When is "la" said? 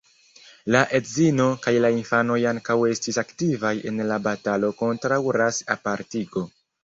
0.75-0.79, 1.85-1.91, 4.13-4.19